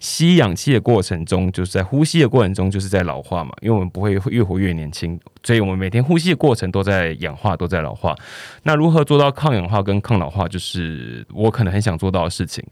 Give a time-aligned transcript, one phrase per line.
[0.00, 3.52] 吸氧气的过程中，就是在呼吸的过程中，就是在老化嘛。
[3.60, 8.14] 因为我们不会越活越年轻，所以我们每天呼吸的过程都在氧化，都在老化。
[8.62, 12.64] 那如何做到抗氧化跟抗老化，就是我可能很想做到的事情。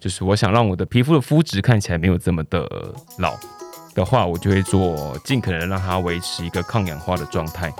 [0.00, 2.68] 就是我想让我的皮肤的肤质看起来没有这么的
[3.18, 3.34] 老
[3.94, 7.72] 的话，我就会做尽可能让它维持一个抗氧化的状态。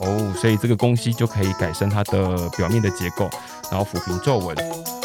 [0.00, 3.30] 哦，所以这个东西就可以改善它的表面的结构，
[3.70, 5.01] 然后抚平皱纹。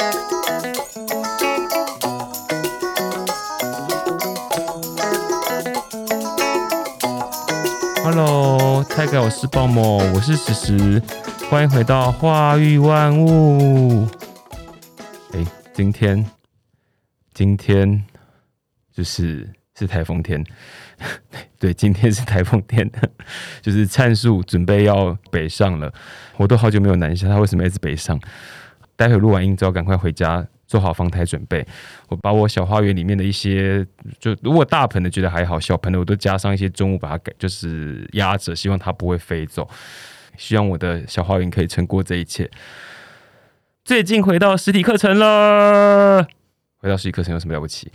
[8.10, 11.02] Hello，猜给我是豹某，我是石石，
[11.50, 14.08] 欢迎回到化育万物。
[15.34, 16.26] 哎，今天
[17.34, 18.02] 今天
[18.94, 19.46] 就是
[19.78, 20.42] 是台风天。
[21.60, 22.90] 对，今天是台风天，
[23.62, 25.94] 就是灿树准备要北上了。
[26.38, 28.18] 我都好久没有南下，他为什么一直北上？
[28.96, 31.66] 待会录完音之后，赶快回家做好防台准备。
[32.10, 33.84] 我把我小花园里面的一些，
[34.20, 39.68] 就如果大盆的觉得还好，小盆的我都加上一些重物把它给，就是压着，希望它不会飞走。
[40.38, 42.48] 希望我的小花园可以撑过这一切。
[43.84, 46.28] 最近回到实体课程了，
[46.78, 47.92] 回到实体课程有什么了不起？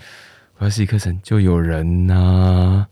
[0.55, 2.89] 回到实体课程就有人呐。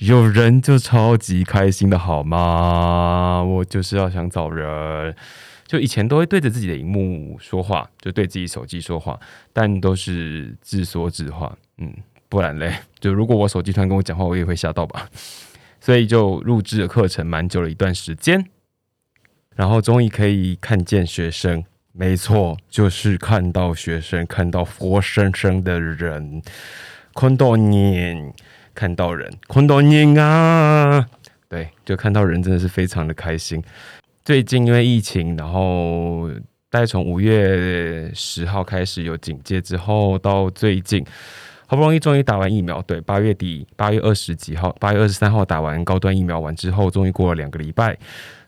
[0.00, 3.42] 有人就超级开心的好吗？
[3.44, 5.14] 我就是要想找人，
[5.70, 9.16] 就以前都会对着自己的荧幕说话，就对自己手机说话，
[9.52, 11.56] 但都是自说自话。
[11.78, 11.94] 嗯，
[12.28, 15.08] 不然嘞，就如果我手机突然跟我讲话，我也会吓到吧。
[15.80, 18.44] 所以就录制了课程蛮久了一段时间，
[19.54, 26.42] 然后终于可以看见学生，没错，就是看到学生，看到活生生的人，
[27.14, 28.32] 看到你。
[28.72, 31.06] 看到人，看到人啊！
[31.48, 33.62] 对，就看到人真的是非常的开心。
[34.30, 36.30] 最近因为疫情，然后
[36.70, 41.04] 大概从五月十号开始有警戒之后，到最近
[41.66, 42.80] 好不容易终于打完疫苗。
[42.82, 47.98] 对，八月底八月二十几号，八月二十三号打完高端疫苗完之后，终于过了两个礼拜，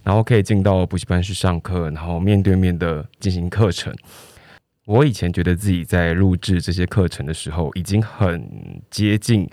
[0.05, 3.93] 然后可以进到补习班去上课，然后面对面的进行课程。
[4.85, 8.49] 我以前觉得自己在录制这些课程的时候，已经很
[8.89, 9.51] 接近。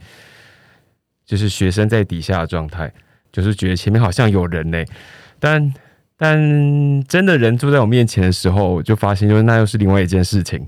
[1.26, 2.94] 就是学生在底下的状态，
[3.32, 4.86] 就是觉得前面好像有人嘞，
[5.40, 5.74] 但
[6.20, 10.64] 但真的人坐在我面前的时候，就发现就是那又是另外一件事情，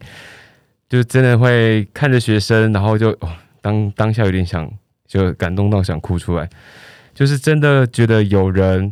[0.90, 3.16] 就真的会看着学生，然后就
[3.62, 4.68] 当当下有点想
[5.06, 6.50] 就感动到想哭出来，
[7.14, 8.92] 就是真的觉得有人。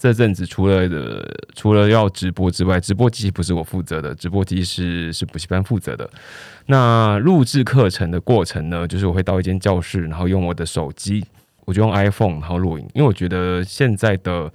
[0.00, 6.08] 这阵子除了的除了要直播之外，直播机不是我负责的，直播机是是补习班负责的。
[6.66, 11.24] 那录制课程的过程呢，就是我会到一间教室，然后用我的手机，
[11.64, 14.48] 我就用 iPhone 然后录影，因为我觉得现在的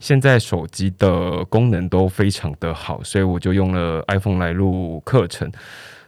[0.00, 5.48] 现在手机的功能都非常的好，所以我就用了 iPhone 来录课程。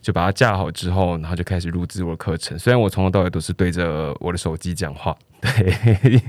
[0.00, 2.58] 就把它架好之后，然后就开始录制我的课程。
[2.58, 6.20] 虽然我从头到尾都是对着我的手机讲话， 对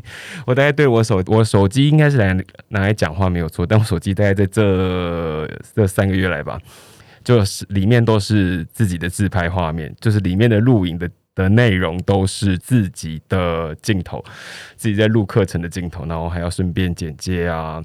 [0.46, 2.36] 我大概对我手我手机应该是来
[2.68, 6.60] 拿来讲话没有错，但我手机大概在这这三个月来吧，
[7.24, 11.10] 就是里面都是自己的自拍画面，就是里面的录影的。
[11.36, 14.24] 的内容都是自己的镜头，
[14.76, 17.82] 自己在录课程的镜头，然后还要顺便剪接啊。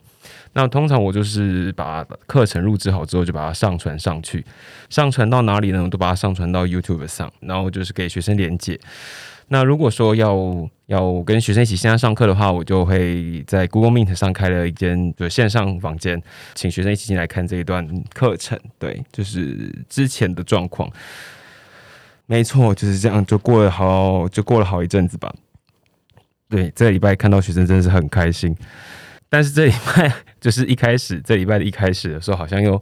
[0.53, 4.45] 那通常我就是把课程录制好之后，就把它上传上去。
[4.91, 5.83] 上传到哪里呢？
[5.83, 8.79] 我都把它上传到 YouTube 上，然后就是给学生连接。
[9.51, 16.21] 那如果说要要跟学生一起线上上课的话，我就会在 Google Meet 上开了一间就线上房间，
[16.55, 18.59] 请学生一起进来看这一段课程。
[18.79, 20.91] 对，就是之前的状况。
[22.31, 25.35] 没错，就是这样，就过了好，就过了好一阵子吧。
[26.47, 28.55] 对，这礼拜看到学生真的是很开心，
[29.31, 32.81] 但是这礼拜 就是一开始，这礼拜的一开始的时候，好像又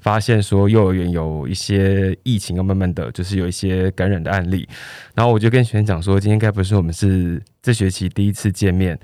[0.00, 4.68] 发现说幼儿园有一些疫情，要慢慢的就是有一些感染的案例。
[5.14, 8.98] 然后我就跟学生讲说，今天该不是我们是这学期第一次见面。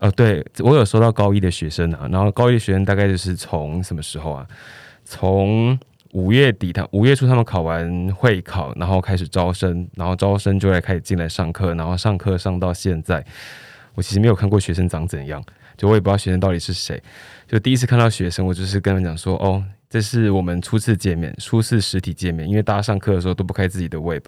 [0.00, 4.46] 哦，对我有收到高一的学生啊，然后高一的学生大概就是从什么时候啊？
[5.04, 5.78] 从
[6.12, 13.22] 五月底，他五月初他们考完会考，然后开始招生，然后招生就来开始进来上课，然后上课上到现在，
[13.94, 15.44] 我其实没有看过学生长怎样，
[15.76, 17.02] 就我也不知道学生到底是谁，
[17.46, 24.24] 就第一次看到学生，我就是跟他们讲说，哦，这是我们初次见面，初次实体见面，因为大家上课的时候都不开自己的 Web，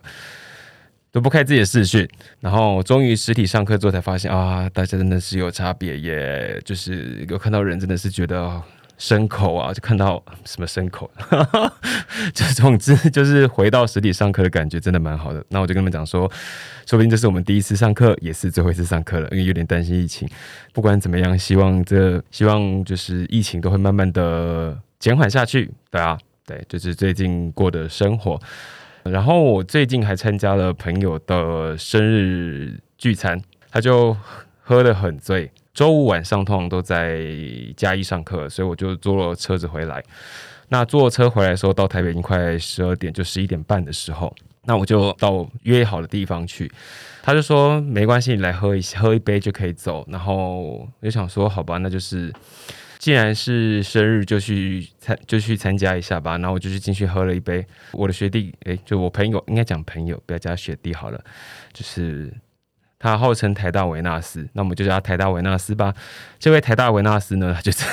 [1.10, 2.06] 都不开自己的视讯，
[2.40, 8.62] 然后终于实体上课之后才发现啊，大家真的是有差别耶，就是有看到人真的是觉得。
[9.00, 11.10] 牲口啊，就看到什么牲口，
[12.34, 15.42] 就总之 就是回到实体上课的感觉，真的蛮好的。
[15.48, 16.30] 那我就跟他们讲说，
[16.84, 20.28] 说不定这是我们第一次上课，也是最后一次上课了，因为有点担心疫情。
[20.74, 25.72] 不管怎么样，希望这希望就是疫情都会慢慢的减缓下去。
[25.90, 28.38] 对啊，对，就是最近过的生活。
[29.04, 34.14] 然后我最近还参加了朋友的生日聚餐，他就
[34.60, 35.50] 喝得很醉。
[35.72, 37.20] 周五晚上通常都在
[37.76, 40.02] 嘉义上课，所以我就坐了车子回来。
[40.68, 44.34] 那坐车回来的时候，到台北已经快十二点，就十一点半的时候，
[44.64, 46.70] 那我就到约好的地方去。
[47.22, 50.06] 他就说没关系，你来喝一喝一杯就可以走。
[50.08, 52.32] 然后我就想说，好吧，那就是
[52.98, 56.38] 既然是生日，就去参就去参加一下吧。
[56.38, 57.64] 然后我就去进去喝了一杯。
[57.92, 61.20] 我的学弟，诶，就我朋友，应该讲朋友，不要叫学弟好了，
[61.72, 62.32] 就是。
[63.00, 65.92] 他号称台大维纳斯，那我们就叫他台大维纳斯吧。
[66.38, 67.84] 这位台大维纳斯呢，他 就是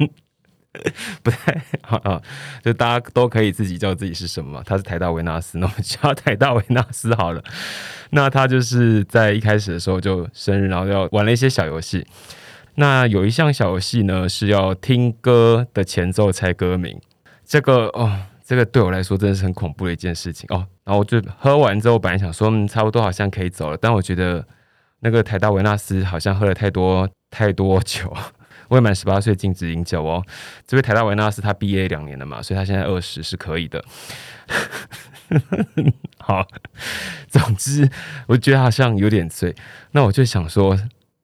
[1.22, 2.20] 不太好啊，
[2.62, 4.62] 就大家都可以自己叫自己是什么。
[4.66, 7.42] 他是台大维纳斯，那我们叫台大维纳斯好了。
[8.10, 12.06] 那他就是在一开始的时候就生日，然后要玩了一些小游戏。
[12.74, 17.00] 那有一项小游戏呢，是要听歌的前奏猜歌名。
[17.44, 18.24] 这个哦。
[18.48, 20.68] 这个对我来说真的是很恐怖的一件事情哦。
[20.86, 24.46] 然后我就喝完之后，本来想说嗯差不多好像可以走了，但我觉得
[25.00, 28.16] 那个台大维纳斯好像喝了太多太多酒，
[28.70, 30.24] 未满十八岁禁止饮酒哦。
[30.64, 33.84] 这位台大维纳斯他毕业两年了嘛，所以他现在二十是可以的。
[36.20, 36.46] 好，
[37.26, 37.90] 总之
[38.28, 39.52] 我觉得好像有点醉，
[39.90, 40.78] 那我就想说，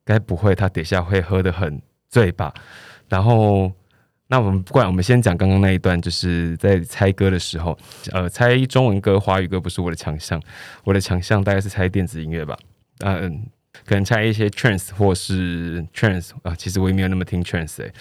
[0.04, 2.52] 该不会他等下会喝得很醉吧？
[3.08, 3.70] 然后。
[4.32, 7.78] 那我们不管，我们先讲刚刚那一段，就是在猜歌的时候，
[8.12, 10.42] 呃，猜中文歌、华语歌不是我的强项，
[10.84, 12.56] 我的强项大概是猜电子音乐吧，
[13.00, 13.44] 嗯，
[13.84, 17.92] 可能猜一些 trance 或是 trance 啊，其实我也没有那么听 trance 哎，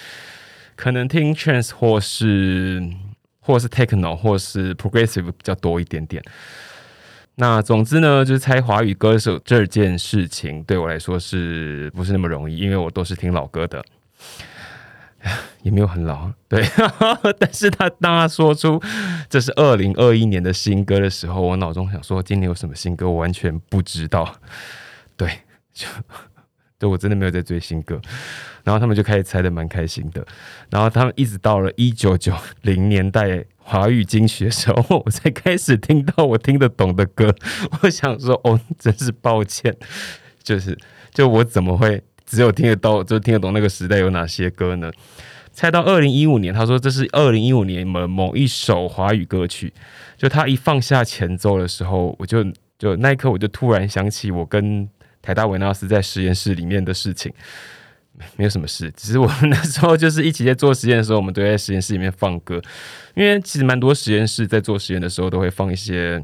[0.78, 2.82] 可能听 trance 或是
[3.42, 6.24] 或是 techno 或是 progressive 比较多一点点。
[7.36, 12.56] 那总之呢，就是猜华语歌手这件事情对我来说是不是那么容易？
[12.56, 13.84] 因为我都是听老歌的。
[15.62, 16.66] 也没有很老，对。
[17.38, 18.82] 但是他当他说出
[19.30, 24.36] 这是二零二一年的新歌的时候，我脑中想说今年有什么新歌，我完全不知道。
[25.16, 25.42] 对，
[25.74, 25.88] 就
[26.80, 28.02] 对我真的没有在追新歌。
[28.64, 30.26] 然后他们就开始猜的蛮开心的。
[30.70, 37.36] 然后他们一直到了一九九零年代华语金曲的时候，我才开始听到我听得懂的歌。
[37.82, 39.76] 我想说，哦，真是抱歉，
[40.44, 40.78] 就是
[41.14, 42.04] 就我怎么会？
[42.32, 44.90] 只有听得到，就听得懂那个时代有哪些歌呢？
[45.52, 49.74] 猜到二零一五年，他说这是二零一五年某某一首华语歌曲。
[50.18, 52.42] 就他一放下前奏的时候，我就
[52.80, 54.88] 就那一刻我就突然想起我跟
[55.22, 57.34] 台大维纳斯在实验室里面的事情。
[58.38, 62.62] 没有什么事，只是我们那时候就是一起在做实验的时候，我们都在实验室里面放歌。
[63.16, 66.24] 因为其实蛮多实验室在做实验的时候都会放一些。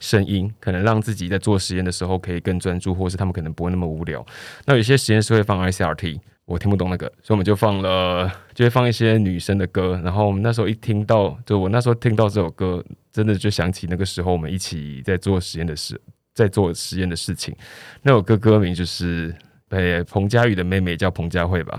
[0.00, 4.24] 声音可能让自己在做实验的时候可以更专注，或是他们可能不会那么无聊。
[4.64, 10.00] 那有些实验室会放 ICRT，我听不懂那个，所以我们就放了，就会放一些女生的歌。
[10.04, 16.00] 然后我们那时候一听到，就我那时候听到这首歌，真的就想起那个时候我们一起在做实验的事，
[16.34, 17.54] 在做实验的事情。
[18.02, 19.34] 那首歌歌名就是
[19.70, 21.78] 诶，彭佳宇的妹妹叫彭佳慧吧？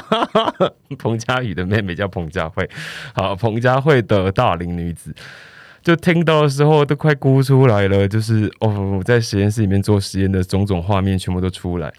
[0.98, 2.68] 彭佳宇的妹妹叫彭佳慧。
[3.14, 5.14] 好，彭佳慧的大龄女子。
[5.82, 11.92] 就听到的时候都快哭出来了，就是哦，我在实验室里面做实验的种种画面全部都出来，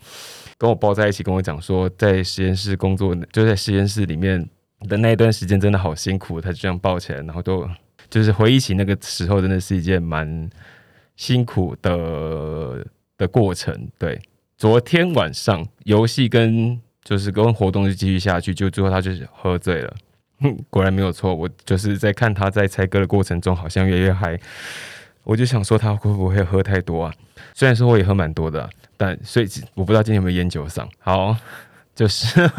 [0.58, 4.48] 跟我抱在一起，跟我讲说，在实验室工作，就在实验室里面
[4.88, 7.68] 的那一段时间真的好辛苦，他就这样抱起来，然后都
[8.10, 10.50] 就是回忆起那个时候，真的是一件蛮
[11.16, 12.86] 辛苦的
[13.18, 13.90] 的过程。
[13.98, 14.22] 对，
[14.58, 19.96] 昨天晚上游戏跟就是跟活动就继续下去，就最后他就是喝醉了。
[20.70, 24.40] 果然没有错，我就是在看他在猜歌的过程中，好像越来越嗨。
[25.24, 27.14] 我就想说他会不会喝太多啊？
[27.54, 28.68] 虽然说我也喝蛮多的，
[28.98, 30.88] 但所以我不知道今天有没有烟酒嗓。
[31.00, 31.38] 好，
[31.96, 32.50] 就是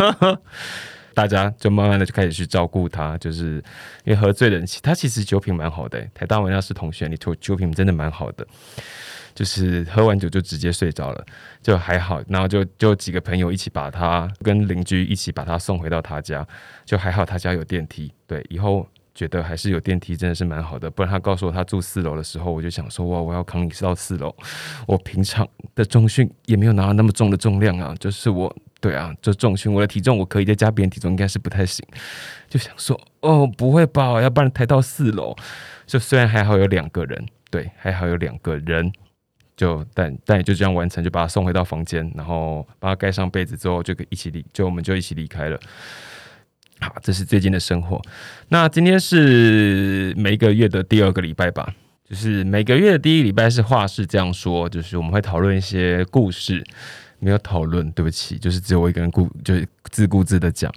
[1.13, 3.57] 大家就慢慢的就开始去照顾他，就是
[4.05, 6.01] 因为喝醉的人，他其实酒品蛮好的。
[6.15, 8.47] 台大文那是同学，你酒酒品真的蛮好的。
[9.35, 11.25] 就是喝完酒就直接睡着了，
[11.63, 12.23] 就还好。
[12.29, 16.47] 然后就就几个朋友一起把他跟邻居一起把他送回到他家，
[16.85, 18.13] 就还好他家有电梯。
[18.27, 20.91] 对，以后觉得还是有电梯真的是蛮好的。
[20.91, 24.35] 不然他告诉我他住四楼的时候，我就想说哇，我要扛你到四楼。
[24.87, 31.87] 我平常的重训也没有拿到那么重的重量啊，就是我对啊，就重训我的体重我可以再加别人体重应该是不太行。
[32.49, 35.35] 就想说哦，不会吧，要不然抬到四楼。
[35.87, 38.91] 就虽然还好有两个人，对，还好有两个人。
[39.57, 45.59] 就但但也就这样完成，就把他送回到房间，然后把他盖上被子之后，就可以一起离，就我们就一起离开了。
[46.81, 48.01] 好，这是最近的生活。
[48.49, 51.73] 那今天是每个月的第二个礼拜吧，
[52.09, 56.65] 就是每个月的第一个礼拜是话是这样说，就是我们会讨论一些故事，
[57.21, 60.73] 没有讨论，对不起，就是只有我一个人顾，就是自顾自的讲。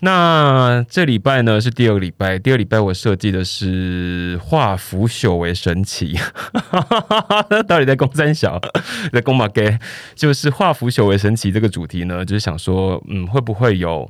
[0.00, 6.16] 那这礼拜呢是第二个礼拜，第二礼拜我设计的是化腐朽为神奇，
[7.66, 8.60] 到底在攻三小，
[9.12, 9.78] 在攻马给，
[10.14, 14.08] 就是化腐朽为神奇这个主题呢，就是想说，嗯，会不会有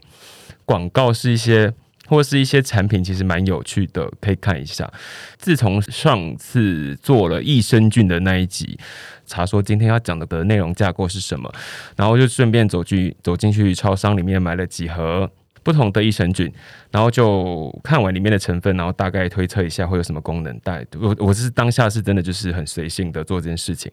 [0.64, 1.72] 广告是一些。
[2.10, 4.90] 或是一些产品其实蛮有趣的，可以看一下。
[5.36, 8.78] 自从上次做了益生菌的那一集，
[9.26, 11.52] 查说今天要讲的的内容架构是什么，
[11.96, 15.30] 然后就顺便走去走进去超商里面买了几盒
[15.68, 16.50] 不同的益生菌，
[16.90, 20.58] 然后就看完里面的成分，然后大概推测一下会有什么功能。
[20.60, 23.92] 带我我是当下是真的就是很随性的做这件事情，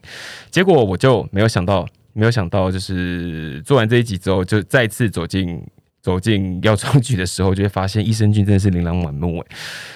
[0.49, 5.61] 结果我就没有想到，没有想到就是做完这一集之后，就再次走进。
[6.05, 9.47] 走进药妆局的时候，就会发现益生菌真的是琳琅满目诶。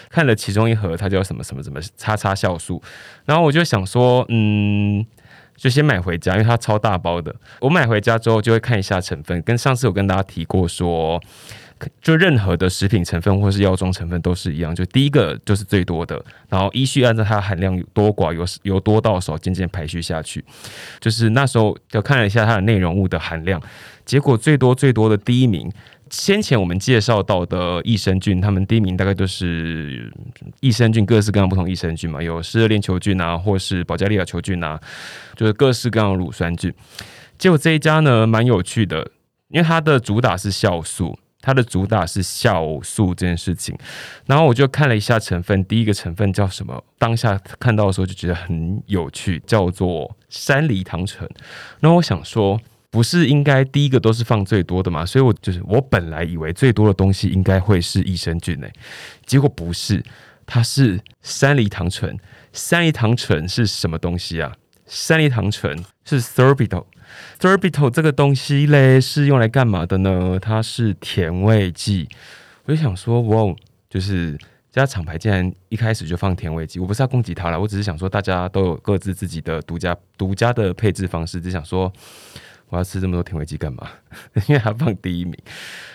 [0.09, 2.81] 看了其中一盒，它叫什么什么什么叉叉酵素，
[3.25, 5.05] 然后我就想说，嗯，
[5.55, 7.35] 就先买回家，因为它超大包的。
[7.61, 11.21] 我买回家之后，就会看一下成分，跟上次有跟大家提过说，
[12.01, 20.43] 就任何的食品成分或是药妆成分都是一样，就第一个就是最多的，然后依序按照它含量有多寡，由由多到少渐渐排序下去。
[20.99, 23.61] 就是那时候就看了一下它的内容物的含量，
[24.05, 25.71] 结果最多最多的第一名。
[26.11, 30.11] 先前我们介绍到的益生菌，他们第一名大概都是
[30.59, 34.79] 益生菌，各式各样不同益生菌嘛，有湿热链球菌啊，或是保加利亚球菌啊，
[35.35, 36.73] 就是各式各样的乳酸菌。
[37.37, 39.11] 结果这一家呢，蛮有趣的，
[39.49, 43.77] 因为它的主打是酵素，它的主打是酵素这件事情。
[44.25, 46.83] 然后我就看了一下成分，第一个成分叫什么？
[46.97, 51.29] 当下看到的时候就觉得很有趣，叫做山梨糖醇。
[51.79, 52.59] 那我想说。
[52.91, 55.05] 不是应该第一个都是放最多的嘛？
[55.05, 58.73] 所以我就是我本来以为最多的东西应该会是益生菌诶，
[59.27, 60.03] 结果不是，
[60.47, 62.17] 它是山梨糖醇。
[62.51, 64.51] 山梨糖醇是什么东西啊？
[64.87, 66.83] 山梨糖醇是 sorbito
[67.39, 70.37] sorbitol，sorbitol 这个东西嘞是用来干嘛的呢？
[70.39, 72.07] 它是甜味剂。
[72.65, 73.55] 我就想说，哇，
[73.89, 74.37] 就是
[74.71, 81.91] 这家厂牌竟然一开始就放甜味剂，我不是要攻击它了，我只是想说大家都有各自自己的独家独家的配置方式，只想说。
[82.71, 83.89] 我要吃这么多甜味剂干嘛？
[84.47, 85.35] 因为它放第一名，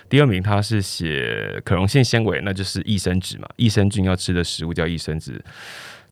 [0.09, 5.41] 第二名它是写可溶性纤维，那就是益生脂嘛，益生菌要吃的食物叫益生脂。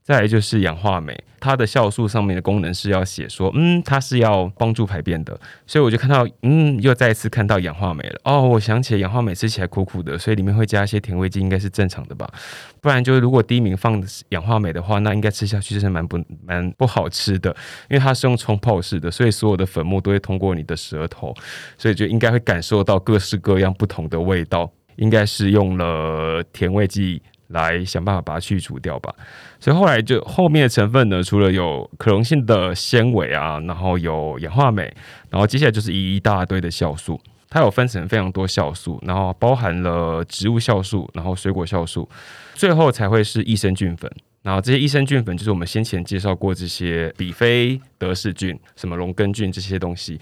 [0.03, 8.21] 再来就是氧化镁，它的酵素上面的功能是要写说，嗯，它是要帮助排便的，所以我就看到，嗯，又再一次看到氧化镁了。
[8.25, 12.29] 哦，我想起来氧化镁吃起来苦苦的，所以里面会加一些甜味剂，应该是正常的吧？
[12.81, 17.51] 不然就是如果第一名放氧化镁的话，那应该吃下去是蛮不蛮不好吃的，
[17.89, 21.33] 因为它是用冲泡式的，所以所有的粉末都会通过你的舌头，
[21.79, 27.23] 所以就应该会感受到各式各样不同的味道，应该是用了甜味剂。
[27.53, 29.15] 来想办法把它去除掉吧。
[29.61, 34.93] 所以后来就后面的成分呢，除了有可溶性的纤维啊，然后有氧化镁，
[35.31, 37.21] 然后接下来就是一大堆的酵素。
[37.49, 42.09] 它有分成非常多酵素，然后包含了植物酵素，然后水果酵素，
[42.55, 44.11] 最后才会是益生菌粉。
[44.43, 50.19] 然后这些益生菌粉就是我们先前介绍过这些比菲德氏菌、什么龙根菌这些东西，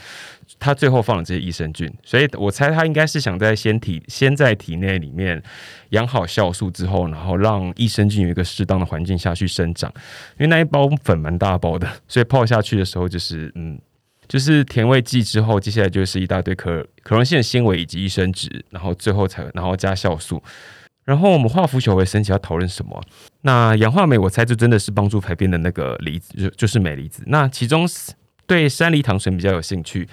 [0.58, 5.42] 它最后放了这些益生菌，所以我猜它应该是想在先体先在体内里面
[5.90, 9.90] 养好酵素之后，然后让益生菌有一个适当的环境下去生长。
[10.38, 13.80] 因为那一包粉蛮大包的，所以泡下去的时候就是嗯，
[14.28, 20.42] 就是甜味剂之后，接下来就是一大堆可可溶性的纤维以及益生脂，然后最后才然后加酵素。
[21.10, 23.02] 然后我们化腐朽为神奇要讨论什么？
[23.40, 27.24] 那氧化镁，我猜就真的是帮助排便的那个离子，就就是镁离子。
[27.26, 27.84] 那其中
[28.46, 30.08] 对山梨糖醇比较有兴趣，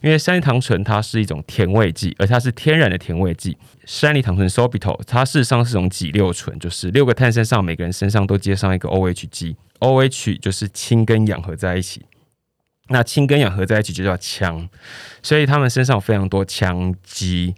[0.00, 3.58] 因为山梨糖醇它是一种甜味剂，而它是天然的甜味剂。
[3.84, 12.06] 山梨糖醇 sorbitol 它事实上是种己六醇，就是六个碳身上每个人身上都接上一个 OH 基，OH 就是氢跟氧合在一起，
[12.88, 14.66] 那氢跟氧合在一起就叫羟，
[15.22, 17.54] 所以他们身上有非常多羟基。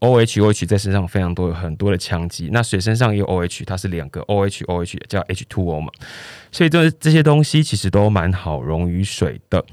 [0.00, 2.48] O H O H 在身上非常多，有很多的羟基。
[2.52, 5.90] 那水身上也有 O H，它是两个 O H O H 叫 H two O 嘛。
[6.52, 9.64] 所以这这些东西其实都蛮好溶于水的，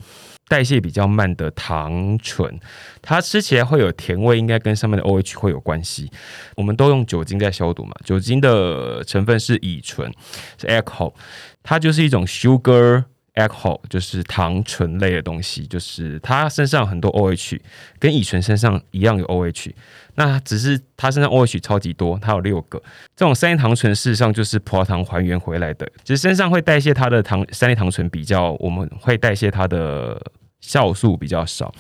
[0.48, 2.60] 代谢比较慢的糖醇，
[3.02, 6.10] 它吃起来会有甜味，应该跟上面的 O H 会有关系。
[6.56, 10.12] 我们都用酒精在消毒嘛，酒精的成分是乙醇，
[10.60, 11.14] 是 alcohol，
[11.62, 13.04] 它就是一种 sugar。
[13.36, 17.60] A c h o 就是糖醇类的东西，就是它身上很多 OH，
[18.00, 19.72] 跟乙醇身上一样有 OH，
[20.16, 22.82] 那只是它身上 OH 超级多，它有六个。
[23.16, 30.20] 这种三梨糖醇事实上就是葡萄糖还原回来的，只是身上会代谢它的糖，三梨糖醇比较我们会代谢它的
[30.62, 31.74] 酵素比较少。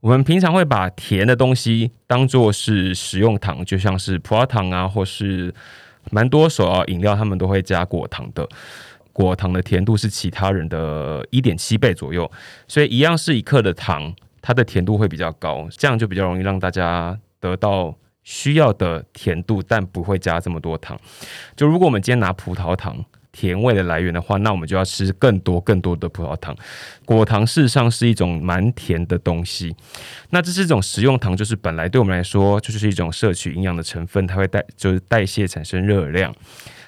[0.00, 5.52] 我们平常会把甜的东西当做是食用糖，就像是葡萄糖啊，或是
[6.10, 8.48] 蛮多手摇饮料，他们都会加果糖的。
[9.12, 12.30] 果糖的甜度是其他人的一点七倍左右，
[12.68, 20.98] 所以一样是一克的糖，它的甜度会比较高，这样就比较容易让大家得到需要的甜度，但不会加这么多糖。
[21.56, 23.04] 就如果我们今天拿葡萄糖。
[23.32, 26.52] 甜味的来源的话，那我们就要吃更多更多的葡萄糖。
[27.04, 29.72] 果糖事实上是一种蛮甜的东西，
[30.30, 36.34] 那这是一种食用糖，就是本来对我们来说就是一种摄取营养的成分，它会代就是代谢产生热量。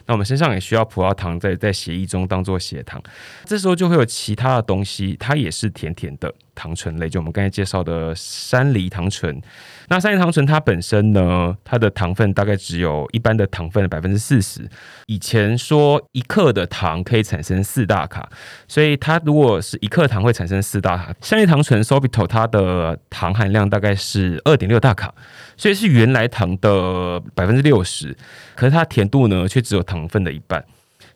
[0.06, 3.02] 那我们身上也需要葡萄糖在在血液中当做血糖，
[3.44, 6.32] 这时候就会有其他的东西，它也是甜甜的。
[6.54, 9.40] 糖醇类，就我们刚才介绍的山梨糖醇。
[9.88, 14.68] 那山梨糖醇它本身呢，它的糖分大概只有一般的糖分的百分之四十。
[15.06, 18.28] 以前说一克的糖可以产生四大卡，
[18.66, 21.14] 所以它如果是一克糖会产生四大卡。
[21.21, 25.12] 山梨糖醇 sorbitol 它的糖含量大概是二点六大卡，
[25.56, 28.16] 所以是原来糖的百分之六十。
[28.54, 30.64] 可是它甜度呢，却只有糖分的一半，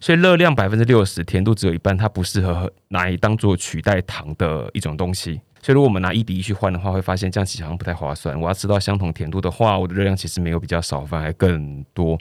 [0.06, 5.40] 所以热量百分之六十，甜度只有一半，它不适合拿来当做取代糖的一种东西。
[5.60, 8.40] 所以如果我们拿一比一去换的话，会发现这样其实好像不太划算。
[8.40, 12.16] 我要吃到相同甜度的话，我的热量其实没有比较少，反而更多。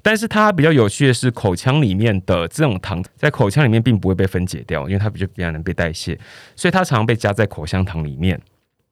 [0.00, 6.18] 但是它比较有趣的是，口腔里面的这种糖在口腔里面并不会被分解掉，因为它比较比较能被代谢，
[6.56, 8.40] 所以它常常被加在口香糖里面。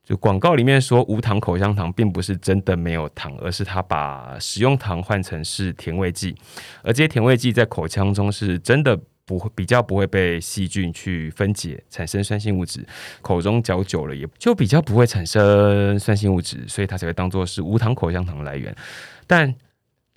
[0.09, 6.35] 就广告里面说无糖口香糖，并不是真的没有糖，而是它把食用糖换成是甜味剂，
[6.83, 12.83] 而这些甜味剂在口腔中是真的不会比较不会被细菌去分解产生酸性物质，
[13.21, 18.75] 口中嚼久了也就比较不会产生酸性物质，所以它才会当做是无糖口香糖来源，
[19.27, 19.55] 但。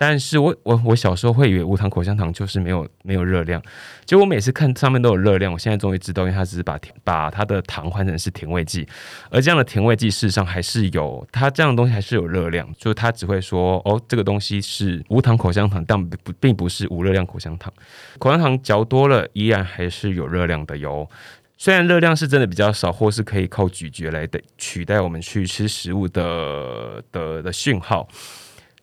[0.04, 3.62] 但是我我我小时候会以为无糖口香糖就是没有没有热量，
[4.04, 8.84] 结果我每次看上面都有热量，我现在终于知道，因为它只是把把它的糖换成是甜味剂，
[9.30, 17.72] 而这样的甜味剂事实上还是有它这样的东西还是有热量，就是它只会说哦这个东西是无糖口香糖，但不并不是无热量口香糖，
[18.18, 21.08] 口香糖嚼多了依然还是有热量的哟，
[21.56, 28.08] 虽然热量是真的比较少，或是可以靠咀嚼来的取代我们去吃食物的的的讯号。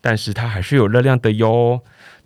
[0.01, 1.81] 但是它还是有热量的哟。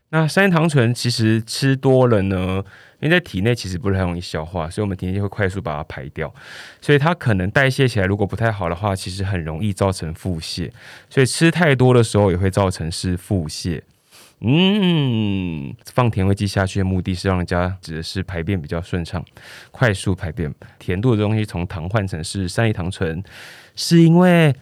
[0.10, 2.64] 那山梨糖醇其实吃多了呢，
[3.00, 6.32] 因为在体内其实不是很容易消化，所以我们体内会快速把它排掉。
[6.80, 10.70] 所以它可能代谢起来如果不太好的话，其实很容易造成腹泻。
[11.10, 13.82] 所以吃太多的时候也会造成是腹泻。
[14.42, 19.26] 嗯，放甜味剂下去的目的是让人家指的是排便比较顺畅，
[19.72, 20.54] 快速排便。
[20.78, 23.24] 甜度的东西从糖换成是山梨糖醇，
[23.76, 24.54] 是因为。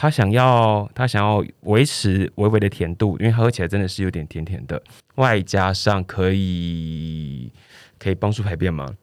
[0.00, 4.82] 他想要，他想要维持微微的甜度，因为喝起来真的是有点甜甜的，
[5.16, 7.52] 外加上可以
[7.98, 8.94] 可以帮助排便吗？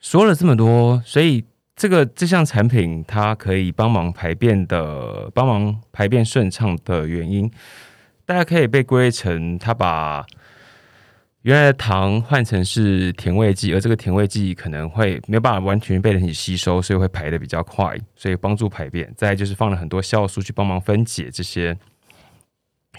[0.00, 1.44] 说了这么多，所以
[1.76, 7.50] 这个这项产品它可以帮忙排便的，帮忙排便顺畅的原因，
[8.24, 10.24] 大家可以被归类成它把。
[11.42, 19.10] 原来的糖换成是甜味剂，而这个甜味剂可能会没有办法完全被人体吸收，所以会排的比较快，所以帮助排便。
[19.16, 21.74] 再就是放了很多酵素去帮忙分解这些，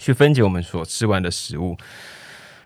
[0.00, 1.76] 去分解我们所吃完的食物，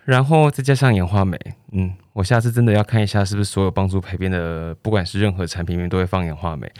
[0.03, 1.39] 然后再加上氧化镁。
[1.73, 6.71] 嗯，我下次真的要看一下，是不是所有帮助排便的，不管是任何产品里面都会放氧化镁。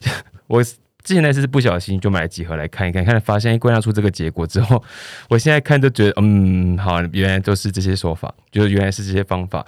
[0.48, 0.62] 我。
[1.04, 4.82] 之前那次是不小心就买了几盒来看一看，看发现一归纳出这个结果之后，
[5.28, 9.64] 我现在看就觉得，嗯，好，原来都是这些说法，就是原来是这些方法，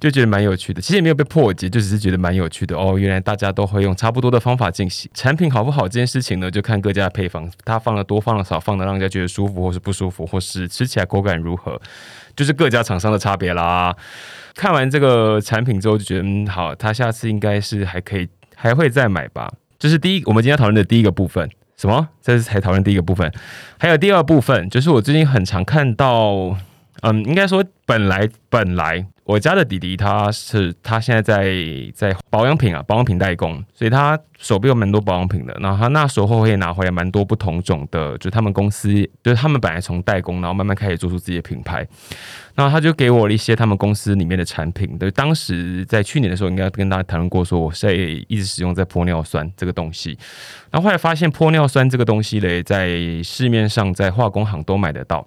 [0.00, 0.80] 就觉得蛮有趣的。
[0.80, 2.98] 其实也没有被破解，就只是觉得蛮有趣的哦。
[2.98, 5.10] 原来大家都会用差不多的方法进行。
[5.12, 11.78] 产品好不好这件事情呢，就看各家的配方，它放了多，放了少，放的让人家觉得舒服或是不舒服，或是吃起来口感如何，
[12.34, 13.94] 就是各家厂商的差别啦。
[14.54, 19.52] 看完这个产品之后，就觉得，嗯，好，他下次应该是还可以，还会再买吧。
[19.78, 21.48] 这是第一，我们今天讨论的第一个部分。
[21.76, 22.08] 什么？
[22.22, 23.30] 这是才讨论第一个部分。
[23.78, 26.56] 还有第二部分，就是我最近很常看到，
[27.02, 29.06] 嗯，应该说本来本来。
[29.26, 31.52] 我家的弟弟，他是他现在在
[31.92, 35.52] 在保养品啊，保养品代工，所以他手边有蛮多保养品的。
[35.60, 38.88] 然后他那时候会拿回来蛮多不同种的，就他们公司，
[39.24, 41.84] 就是他们本来从代工，然后慢慢开始做出自己的品牌。
[42.54, 44.96] 然后他就给我了一些他们公司里面的产品。
[44.96, 50.16] 对，当时在去年的时候，应该跟大家谈论过，说我在一直使用在玻尿酸这个东西。
[50.70, 55.26] 然后后来发现玻尿酸这个东西嘞，在市面上在化工行都买得到。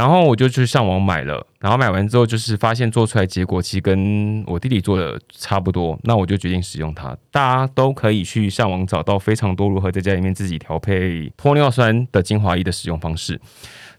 [0.00, 7.14] 然后我就去上网买了，然后买完之后就是发现做出来结果其实跟我弟弟做的差不多，那我就决定使用它。
[7.30, 13.38] 大家都可以去上网找到非常多如何在家里面自己调配玻尿酸的精华液的使用方式，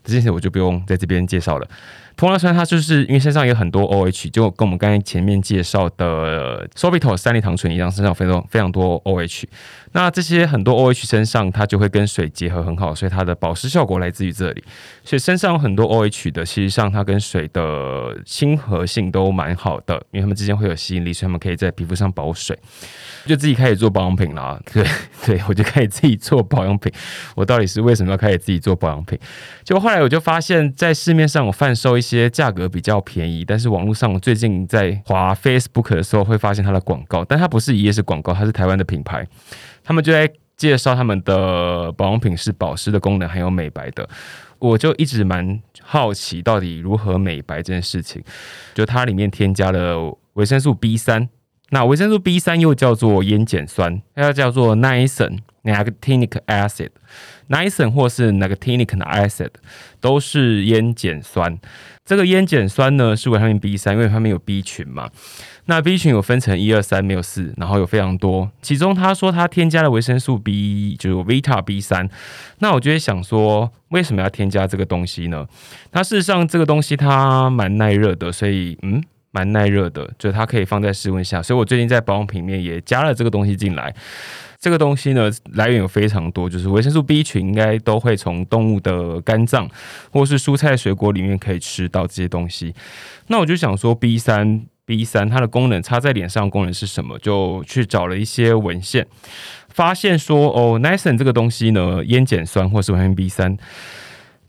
[0.04, 1.68] 这些我就不用在这边介绍了。
[2.18, 9.46] 玻尿酸它就是因为身上有很多 OH，就跟我们刚才前面介绍的 sorbitol 三梨糖醇一样，身上非常非常多 OH。
[9.94, 14.64] 那这些很多 OH 身上，它就会跟水结合很好，所以它的保湿效果来自于这里。
[15.04, 22.58] 所以身上有很多 OH 的，其实上它跟水的亲和性都蛮好的，因为它们之间会有吸引力，所以它们可以在皮肤上保水。
[23.26, 24.86] 就自己开始做保养品啦， 对
[25.26, 26.92] 对，我就开始自己做保养品。
[27.36, 29.20] 我到底是为什么要开始自己做保养品？
[29.64, 39.28] 就后来我就发现，在市面上我贩售一些些价格比较便宜，但是网络上最近在划 Facebook 的时候会发现它的广告，但它不是一页式广告，它是台湾的品牌。
[39.84, 44.08] 他们就在介绍他们的保养品是保湿的功能，还有美白的。
[44.60, 48.24] 我就一直蛮好奇，到底如何美白这件事情。
[48.76, 51.28] 就它里面添加了维生素 B 三，
[51.72, 56.90] 那维生素 B 三又叫做烟碱酸，它叫做 niacin nicotinic acid。
[57.50, 59.50] niacin 或是 nicotinic acid
[60.00, 61.58] 都是烟碱酸。
[62.12, 65.10] 这个烟碱酸呢是维他命 B 三，因为它们有 B 群嘛。
[65.68, 68.52] 那 B 群有分成一二三，没有四，然后有非常多。
[68.62, 72.10] 其中他说他添加了维生素 B，就是 Vita B 三。
[72.60, 75.48] 那我就会想说，为什么要添加这个东西呢？
[75.94, 81.42] 那事实上这个东西它蛮耐热的，所以嗯，蛮耐热的，就它可以放在室温下。
[81.42, 83.94] 所以我最近在保养品里面也加了这个东西进来。
[84.60, 89.68] 这个东西呢来源有非常多，就是维生素 B 群应该都会从动物的肝脏
[90.12, 92.76] 或是蔬菜水果里面可以吃到这些东西。
[93.28, 94.66] 那我就想说 B 三。
[94.84, 97.18] B 三它的功能擦在脸上功能是什么？
[97.20, 99.08] 就去找了一些文献，
[99.70, 103.56] 发现说哦，Niacin 这个东西呢，烟碱酸或是维生素 B 三，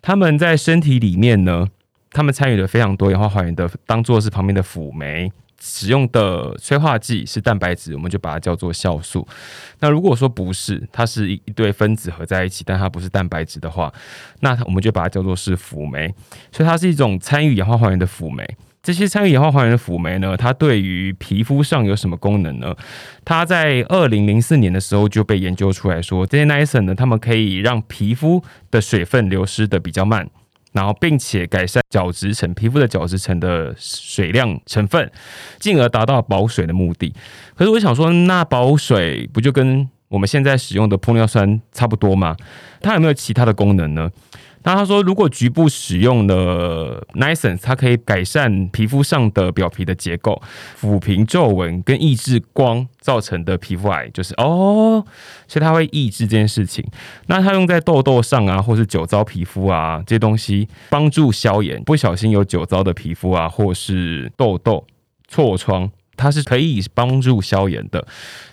[0.00, 1.68] 他们在身体里面呢，
[2.12, 9.26] 他们参与了非常多氧化还原的，当做是旁边的辅酶使用的催化剂是蛋白质，我们就把它叫做酵素。
[9.78, 13.92] 那如果说不是，它是一一对分子合在一起，但它不是蛋白质的话，
[14.40, 16.12] 那我们就把它叫做是辅酶。
[16.50, 18.44] 所以它是一种参与氧化还原的辅酶。
[18.82, 22.74] 这些参与氧化还原的辅酶呢，它对于皮肤上有什么功能呢？
[23.24, 30.28] 它在二零零四年的时候就被研究出来说，这些 niacin 呢，它们可以让皮肤的水分流失的比较慢，
[30.72, 35.10] 然后并且改善角质层皮肤的角质层的水量成分，
[35.58, 37.14] 进而达到保水的目的。
[37.54, 42.36] 可是我想说，那保水不就跟我们现在使用的玻尿酸差不多吗？
[42.80, 44.10] 它有没有其他的功能呢？
[44.64, 50.40] 那他说，如果局部使用了 niacin，它可以改善皮肤上的表皮的结构，
[50.80, 55.04] 抚平皱纹跟抑制光造成的皮肤癌，就是哦，
[55.48, 56.84] 所以它会抑制这件事情。
[57.26, 61.82] 那它用在痘痘上啊，或是酒糟皮肤啊这些东西，帮助消炎。
[61.82, 64.86] 不小心有酒糟的皮肤啊，或是痘痘、
[65.30, 68.06] 痤疮，它是可以帮助消炎的。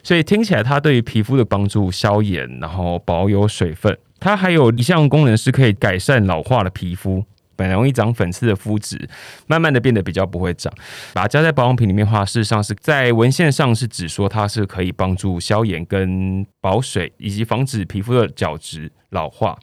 [0.04, 3.98] 所以听起来，它对于皮肤的帮助消炎，然后保有水分。
[4.20, 7.24] 它还有一项功能是可以改善老化的皮肤，
[7.56, 9.08] 本来容易长粉刺的肤质，
[9.48, 10.74] 慢慢的变得比较不会长。
[11.14, 19.58] 把它加在保养品里面的话，事实上是在文献上是指说它是可以帮助消炎跟保水，以及防止皮肤的角质老化。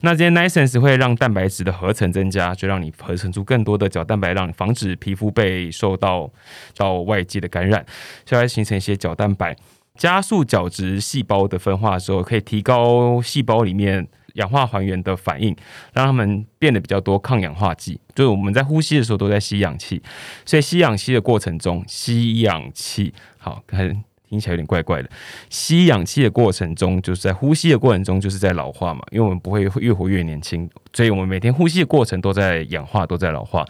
[0.00, 6.30] 那这些 niacin 会让蛋白质的合成增加，就让你合成出更多的角蛋白，让你防止皮肤被受到
[6.76, 7.84] 到外界的感染，
[8.24, 9.56] 就会形成一些角蛋白。
[9.96, 15.54] 加速角质细胞的分化的时候，可以提高细胞里面氧化还原的反应，
[15.92, 18.00] 让它们变得比较多抗氧化剂。
[18.12, 20.02] 就是我们在呼吸的时候都在吸氧气，
[20.44, 25.08] 所以吸氧气的过程中，吸氧气好，看听起来有点怪怪的。
[25.48, 33.64] 吸氧气的过程中，就是在呼吸的过程中，就是在老化嘛，因为我们不会越活越年轻，所以我们每天呼吸的过程都在氧化，都在老化。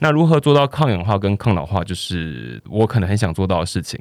[0.00, 3.98] 那如何做到抗氧化跟抗老化，就是我可能很想做到的事情。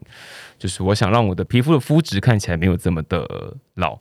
[0.57, 3.25] 就是我想让我的皮肤的肤质看起来没有这么的
[3.75, 3.97] 老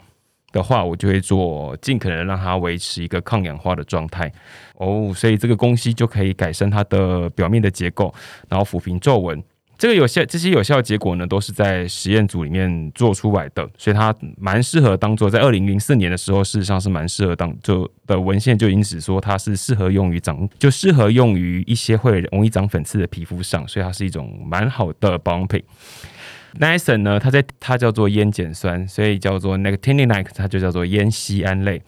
[0.50, 4.32] 的话，我就会做尽可能让它维持一个抗氧化的状态
[4.74, 8.12] 哦，所以这个东西就可以改善它的表面的结构，
[8.48, 9.40] 然后抚平皱纹。
[9.78, 25.62] 这个有效，这些有效结果呢，都是在实验组里面做出来的，所以它蛮适合当做在二零零四年的时候，事实上是蛮适合当就的文献就因此说它是适合用于长，就适合用于一些会容易长粉刺的皮肤上，所以它是一种蛮好的保养品。
[26.58, 31.82] Niacin 呢，它在它叫做烟碱酸，所以叫做 nicotinic，它就叫做烟酰胺类。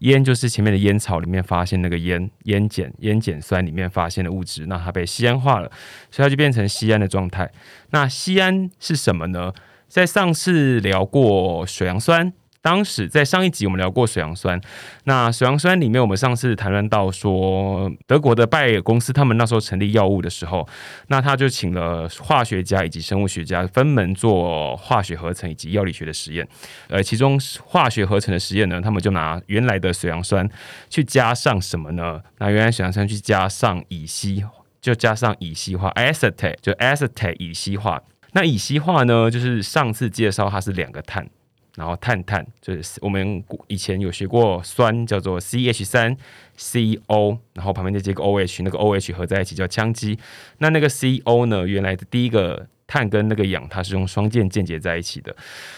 [0.00, 5.70] 烟就是前面的烟草里面发现那个烟烟碱烟碱酸里面发现的物质，那它被酰胺化了，
[6.10, 7.50] 所以它就变成酰胺的状态。
[7.90, 9.52] 那酰胺是什么呢？
[9.86, 12.32] 在上次聊过水杨酸，
[12.64, 14.58] 当时在上一集我们聊过水杨酸，
[15.04, 20.66] 那水杨酸里面我们上次谈论到说，德国的拜耳公司他们那时候成立药物的时候，
[21.08, 26.48] 那他就请了化学家以及生物学家分门做化学合成以及药理学的实验。
[26.88, 30.48] 呃，其中化学合成的实验呢，他们就拿原来的水杨酸
[30.88, 32.18] 去加上什么呢？
[32.38, 34.42] 拿原来水杨酸去加上乙烯，
[34.80, 38.00] 就加上乙烯化 acetate，就 acetate 乙烯化。
[38.32, 41.28] 那乙烯化呢，就是上次介绍它是两个碳。
[41.76, 46.16] 然后碳碳就是我们以前有学过酸叫做 C H 三
[46.56, 50.16] C O，然后旁边再接个 O H，那个 O H 合在一起叫羟基。
[50.58, 55.34] 那那个 C O 呢，原来的第一个碳跟那个氧它是用双键键结在一起的。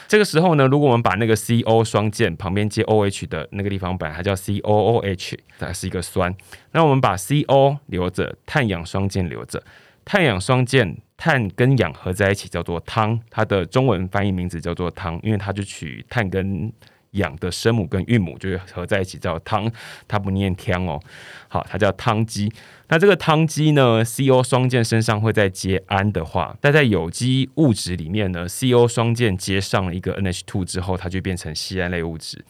[0.07, 6.35] 这个时候呢，如果我们把那个 C O 双键旁边接 O H 的那个地方本来它叫 C O O H，它是一个酸。
[6.73, 9.63] 那我们把 C O 留着，碳氧双键留着，
[10.05, 10.99] 碳氧双键。
[11.17, 16.73] 碳跟氧合在一起叫做汤，它的中文翻译名字叫做汤，因为它就取碳跟
[17.13, 19.71] 氧的声母跟韵母，就是合在一起叫汤，
[20.07, 21.01] 它不念汤哦。
[21.49, 22.53] 好，它叫汤基。
[22.89, 32.45] 那这个汤基呢，CO 双键身上会再接氨的话，但在有机物质里面呢，CO 双键接上了一个 NH2 之后，它就变成酰胺类物质。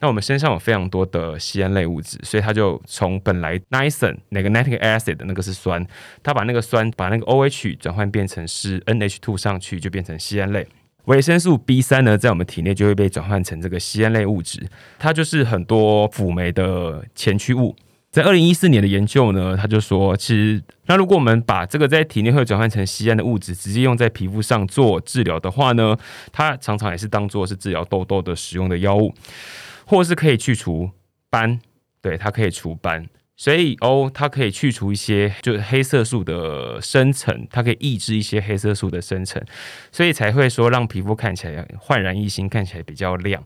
[0.00, 5.84] 那我们身上有非常多的酰胺类物质，所以它就从本来 niacin 那个 nitric acid 的那个是酸，
[6.22, 10.66] 它把那个酸把那个 OH 转换变成是 NH2 上去，就变成酰胺类。
[11.06, 17.74] 维生素 B 三呢，在我们体内就会被转换成这个酰胺类物质，它就是很多辅酶的前驱物。
[18.10, 25.96] 在二零一四年的研究呢，他就说，其实那如果我们把这个在体内会转换成酰胺的物质，直接用在皮肤上做治疗的话呢，
[26.32, 29.12] 它常常也是当做是治疗痘痘的使用的药物。
[29.88, 30.90] 或是可以去除
[31.30, 31.58] 斑，
[32.02, 39.42] 对，它可以除斑，所以哦，它可以去除一些就是黑色素的生成，它可以抑制一些黑色素的生成，
[39.90, 43.42] 所以才会说让皮肤看起来焕然一新，看起来比较亮。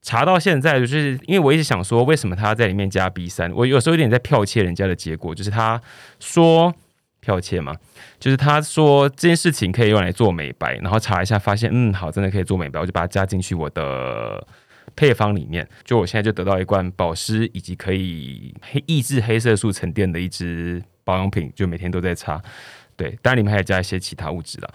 [0.00, 3.52] 查到现在，就是因为我一直想说，为什么他在里面加 B 三？
[3.52, 5.82] 我有时候有点在剽窃人家的结果，就是他
[6.20, 6.72] 说
[7.26, 7.74] 剽窃嘛，
[8.20, 14.46] 就是他说这件事情可以用来做美白，然后查一下发现，嗯，好，真的可以做美白，我就把它加进去我的。
[14.96, 22.40] 配方里面，就我现在就得到一罐保湿以及可以黑抑制黑色素沉淀的一支保养品，就每天都在擦。
[22.96, 24.74] 对，当然里面还有加一些其他物质了。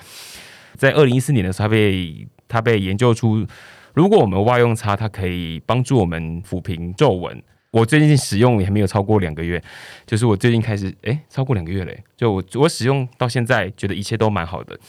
[0.76, 3.46] 在二零一四年的时候，它被它被研究出，
[3.94, 7.44] 如果我们外用擦，它可以帮助我们抚平皱纹。
[7.72, 9.62] 我最近使用也还没有超过两个月，
[10.06, 12.04] 就是我最近开始，哎，超过两个月嘞。
[12.18, 14.80] 就我我使用到现在，觉得一切都蛮好的。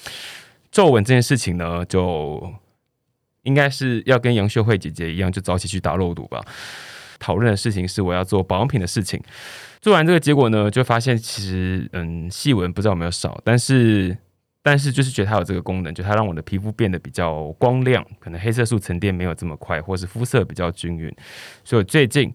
[0.70, 2.54] 皱纹这件事情呢，就。
[3.46, 6.38] 应该是要跟杨秀慧姐姐一样，就早起去打肉毒吧。
[7.18, 9.18] 讨论的事情是我要做保养品的事情。
[9.80, 14.14] 做完这个结果呢，就发现其实嗯，细纹不知道有没有少，但是
[14.62, 21.10] 但是就是觉得它有这个功能，就它让我的皮肤变得比较光亮，可能黑色素沉淀没有这么快，或是肤色比较均匀。
[21.64, 22.34] 所以最近，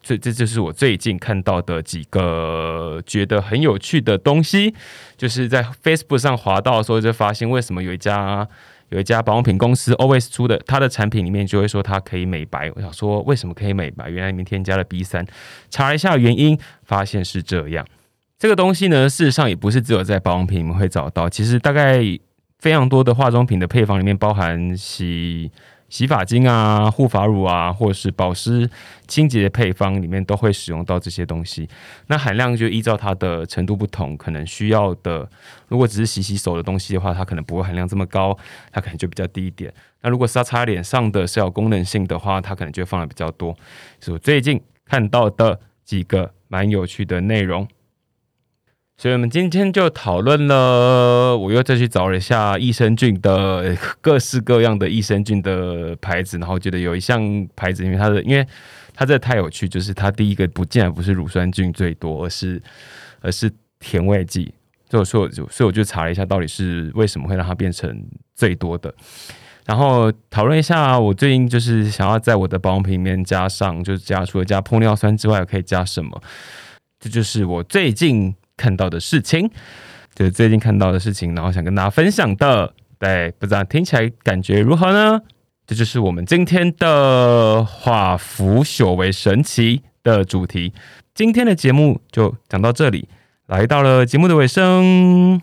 [0.00, 4.72] 这这就是我最近看到的几个觉得很有趣的东西，
[5.18, 8.48] 就是在 Facebook 上滑到的时候就发现，为什么有一家。
[8.92, 12.70] 有一家保养品公司 Always 出的，它的产品里面就会说它可以美白。
[12.76, 14.08] 我想说，为什么可以美白？
[14.10, 15.26] 原来里面添加了 B 三，
[15.70, 17.86] 查一下原因，发现是这样。
[18.38, 22.00] 这个东西呢，事实上也不是只有在保养品里面会找到，其实大概
[22.58, 25.50] 非常多的化妆品的配方里面包含洗。
[25.92, 28.68] 洗发精啊、护发乳啊，或者是保湿
[29.06, 31.68] 清洁的配方里面都会使用到这些东西。
[32.06, 35.28] 那含量就依照它的程度不同，可能需要的，
[35.68, 38.34] 如果只是洗洗手的东西的话，它可能不会含量这么高，
[38.72, 39.70] 它可能就比较低一点。
[40.00, 43.54] 那如果是擦脸上的，是有功能性的话，它可能就放的比较多。
[44.00, 47.68] 是我最近看到的几个蛮有趣的内容。
[49.02, 57.20] 所以我们今天就讨论了，我又再去找了一下益生菌的各式各样的益生菌的牌子，然后觉得有一项
[57.56, 58.46] 牌子，因为它的，因为
[58.94, 62.62] 它这太有趣，就是它第一个不竟然不是乳酸菌最多，而是
[63.20, 64.54] 而是甜味剂。
[64.88, 68.94] 所以我，就所以我就查了一下，到底是为什么会让它变成最多的。
[69.66, 76.22] 然后讨论一下，我最近就是想要在我的保养品里面加上，就是加除了加玻尿酸之外，可以加什么？
[77.00, 78.32] 这就是我最近。
[78.62, 79.50] 看到的事情，
[80.14, 82.72] 就是最近看到的事情，然后想跟大家分享的。
[83.00, 85.20] 对，不知道听起来感觉如何呢？
[85.66, 90.72] 这就是我们今天的化腐朽为神奇的主题。
[91.12, 93.08] 今天的节目就讲到这里，
[93.46, 95.42] 来到了节目的尾声。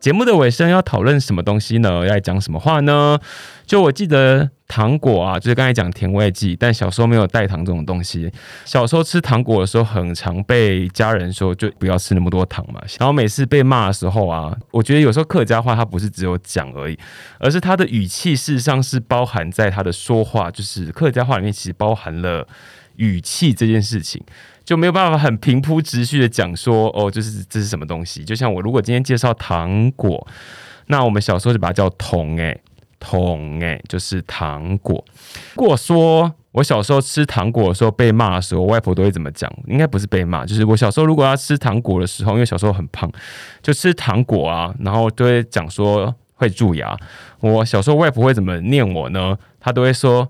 [0.00, 2.06] 节目的尾声要讨论什么东西呢？
[2.06, 3.18] 要讲什么话呢？
[3.66, 8.30] 就我记得糖果啊，就是刚才讲甜味剂，但小时候没有代糖这种东西。
[8.64, 12.80] 小时候吃糖果的时候，很常被家人说就不要吃那么多糖嘛。
[13.00, 16.96] 然后每次被骂的时候啊，我觉得有时候客家话它不是只有讲而已，
[17.40, 22.46] 而是它的语气事实上是包含在他的说话，就是客家话里面其实包含了
[22.96, 24.22] 语气这件事情。
[24.68, 28.22] 就没有办法很平铺直叙的讲说哦，就是这是什么东西？
[28.22, 30.28] 就像我如果今天介绍糖果，
[30.88, 32.54] 那我们小时候就把它叫桶哎，
[33.00, 35.02] 桶哎，就是糖果。
[35.54, 39.50] 如果说我小时候吃糖果的时候被骂的时候，外婆都会怎么讲？
[39.66, 43.10] 应该不是被骂，就是我小时候如果要吃糖果的时候，因为小时候很胖，
[43.62, 46.94] 就吃糖果啊，然后都会讲说会蛀牙。
[47.40, 49.38] 我小时候外婆会怎么念我呢？
[49.58, 50.28] 她都会说：“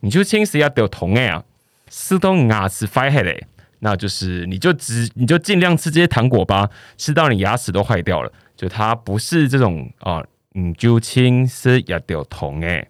[0.00, 1.44] 你就轻死要丢桶哎啊，
[1.90, 3.46] 吃到牙齿发黑嘞。”
[3.84, 8.32] 那就是你就只你就尽量吃这些糖果吧，吃到你牙齿都坏掉了。
[8.56, 12.88] 就它不是这种啊，嗯就轻是要掉痛诶，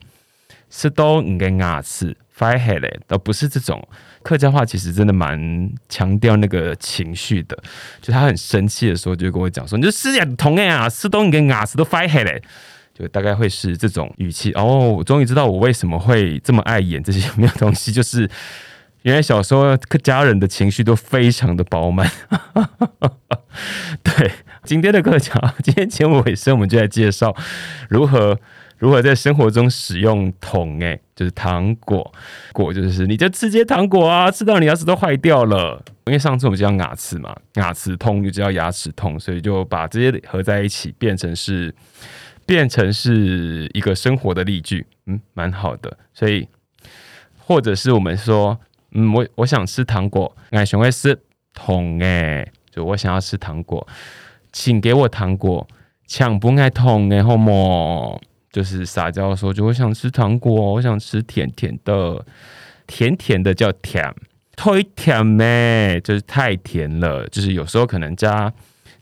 [0.71, 3.83] 吃到你跟牙齿坏黑嘞，都不是这种。
[4.23, 7.59] 客家话其实真的蛮强调那个情绪的，
[8.01, 12.41] 就他很生气的时候就跟我讲说，你就吃点痛诶啊，吃到你跟牙齿都坏黑嘞，
[12.97, 14.53] 就大概会是这种语气。
[14.53, 18.31] 哦，我终于知道我为什么会这么爱演这些 有没有东西，就是。
[19.05, 22.11] 原来小时候家人的情绪都非常的饱满。
[24.03, 27.37] 对，今天的课讲，今天节目尾声，我们就来介绍
[27.91, 28.41] 如何
[28.79, 32.11] 如何在生活中使用桶，哎，就是糖果
[32.55, 35.85] 果，就是你就吃些糖果啊，吃到你牙齿都坏掉了。
[36.07, 41.75] 因为上次我们叫牙齿嘛，牙齿痛就叫牙齿痛，所以就把这些合在一起，变成是
[42.47, 45.95] 变成是一个生活的例句，嗯，蛮好的。
[46.15, 46.49] 所以
[47.37, 48.59] 或者是我们说。
[48.95, 51.17] 嗯，我我想吃糖果，哎，想会吃
[51.53, 53.87] 桶哎，就我想要吃糖果，
[54.53, 55.67] 请给我糖果，
[56.07, 58.21] 抢不爱桶哎，好么？
[58.51, 62.25] 就是撒娇说，就我想吃糖果，我想吃甜甜的，
[62.87, 64.15] 甜甜的叫甜，
[64.55, 66.01] 太甜咩？
[66.03, 68.53] 就是太甜了，就是有时候可能加。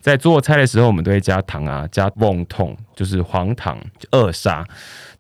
[0.01, 3.79] 在做菜的时候，我们都会加糖啊，加凤筒，就是黄糖
[4.11, 4.67] 二杀，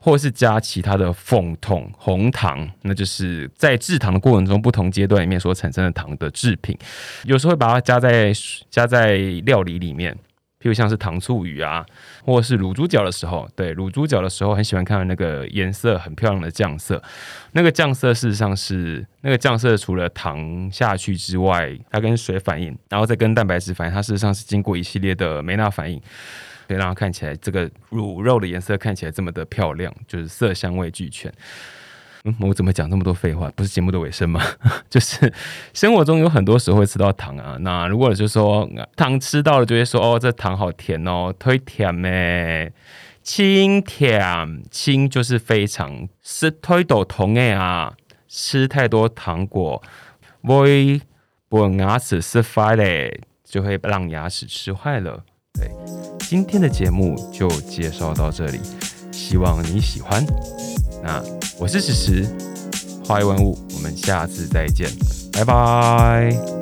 [0.02, 6.76] 或是加其他的凤筒红糖，那就是在制糖的过程中不同阶段里面所产生的糖的制品，
[7.22, 8.32] 有时候会把它加在
[8.68, 10.12] 加在料理里面。
[10.60, 11.84] 譬如像是糖醋鱼啊，
[12.24, 17.02] 或是卤猪脚的时候，对卤猪脚的时候，很喜欢看到那个颜色很漂亮的酱色。
[17.50, 26.00] 那个酱色事实上是那个酱色，除了糖下去之外，它跟水反应，然后再跟蛋白质反应，它事实上是经过一系列的梅纳反应，
[26.72, 31.30] 可以让它看起来这个卤肉的颜色看起来这么的漂亮，就是色香味俱全。
[32.24, 33.50] 嗯，我怎么讲这么多废话？
[33.56, 34.40] 不是节目的尾声吗？
[34.88, 35.32] 就是
[35.74, 37.56] 生活中有很多时候会吃到糖啊。
[37.60, 42.72] 那如果就说糖吃到了，就会说哦，这糖好甜哦，忒甜咩？
[43.22, 47.92] 清甜，清就是非常是推倒糖诶啊！
[48.28, 49.82] 吃太多糖果
[50.42, 51.00] 会
[51.48, 55.24] 把牙齿吃坏嘞，就会让牙齿吃坏了。
[55.52, 55.68] 对，
[56.32, 58.58] 今天的节目就介绍到这里，
[59.12, 60.24] 希望你喜欢。
[61.02, 61.22] 那。
[61.58, 62.26] 我是史实，
[63.04, 64.88] 花一万物，我们下次再见，
[65.30, 66.61] 拜拜。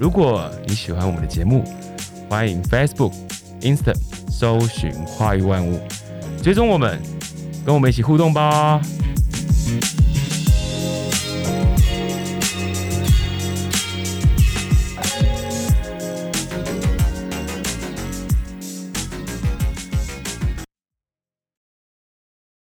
[0.00, 1.62] 如果你喜欢我们的节目，
[2.26, 3.12] 欢迎 Facebook、
[3.60, 3.92] Insta。
[4.30, 5.78] 搜寻化育万物，
[6.42, 6.98] 追踪我们，
[7.66, 8.80] 跟我们一起互动吧。